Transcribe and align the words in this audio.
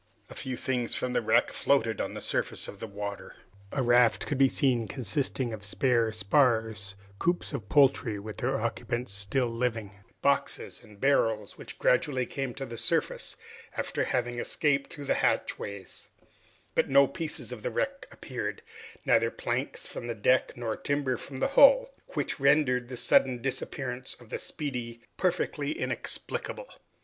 A 0.31 0.33
few 0.33 0.57
things 0.57 0.95
from 0.95 1.13
the 1.13 1.21
wreck 1.21 1.51
floated 1.51 2.01
on 2.01 2.15
the 2.15 2.21
surface 2.21 2.67
of 2.67 2.79
the 2.79 2.87
water, 2.87 3.35
a 3.71 3.83
raft 3.83 4.25
could 4.25 4.39
be 4.39 4.49
seen 4.49 4.87
consisting 4.87 5.53
of 5.53 5.63
spare 5.63 6.11
spars, 6.11 6.95
coops 7.19 7.53
of 7.53 7.69
poultry 7.69 8.17
with 8.17 8.37
their 8.37 8.59
occupants 8.59 9.13
still 9.13 9.45
living, 9.47 9.91
boxes 10.23 10.81
and 10.83 10.99
barrels, 10.99 11.55
which 11.55 11.77
gradually 11.77 12.25
came 12.25 12.55
to 12.55 12.65
the 12.65 12.79
surface, 12.79 13.35
after 13.77 14.05
having 14.05 14.39
escaped 14.39 14.91
through 14.91 15.05
the 15.05 15.13
hatchways, 15.21 16.07
but 16.73 16.89
no 16.89 17.05
pieces 17.05 17.51
of 17.51 17.61
the 17.61 17.69
wreck 17.69 18.07
appeared, 18.11 18.63
neither 19.05 19.29
planks 19.29 19.85
from 19.85 20.07
the 20.07 20.15
deck, 20.15 20.57
nor 20.57 20.75
timber 20.75 21.15
from 21.15 21.37
the 21.39 21.49
hull, 21.49 21.91
which 22.15 22.39
rendered 22.39 22.87
the 22.89 22.97
sudden 22.97 23.39
disappearance 23.39 24.15
of 24.19 24.31
the 24.31 24.39
"Speedy" 24.39 25.03
perfectly 25.17 25.71
inexplicable. 25.77 26.67